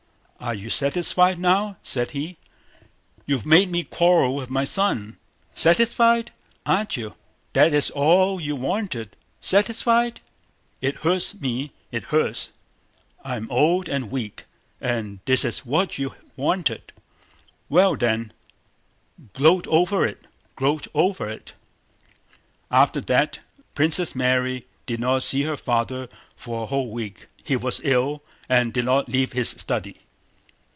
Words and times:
Are 0.43 0.55
you 0.55 0.71
satisfied 0.71 1.37
now?" 1.37 1.77
said 1.83 2.11
he. 2.11 2.37
"You've 3.27 3.45
made 3.45 3.69
me 3.69 3.83
quarrel 3.83 4.33
with 4.35 4.49
my 4.49 4.63
son! 4.63 5.17
Satisfied, 5.53 6.31
are 6.65 6.87
you? 6.93 7.13
That's 7.53 7.91
all 7.91 8.41
you 8.41 8.55
wanted! 8.55 9.15
Satisfied?... 9.39 10.19
It 10.81 10.95
hurts 11.05 11.35
me, 11.39 11.73
it 11.91 12.05
hurts. 12.05 12.49
I'm 13.23 13.51
old 13.51 13.87
and 13.87 14.09
weak 14.09 14.45
and 14.81 15.19
this 15.25 15.45
is 15.45 15.63
what 15.63 15.99
you 15.99 16.15
wanted. 16.35 16.91
Well 17.69 17.95
then, 17.95 18.33
gloat 19.33 19.67
over 19.67 20.07
it! 20.07 20.25
Gloat 20.55 20.87
over 20.95 21.29
it!" 21.29 21.53
After 22.71 22.99
that 23.01 23.41
Princess 23.75 24.15
Mary 24.15 24.65
did 24.87 25.01
not 25.01 25.21
see 25.21 25.43
her 25.43 25.55
father 25.55 26.09
for 26.35 26.63
a 26.63 26.65
whole 26.65 26.89
week. 26.89 27.27
He 27.43 27.55
was 27.55 27.79
ill 27.83 28.23
and 28.49 28.73
did 28.73 28.85
not 28.85 29.07
leave 29.07 29.33
his 29.33 29.49
study. 29.49 29.97